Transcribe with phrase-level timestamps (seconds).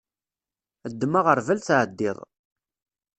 [0.91, 2.17] Ddem aɣerbal tɛeddiḍ.